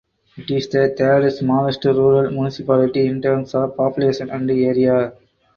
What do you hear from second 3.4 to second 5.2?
of population and area.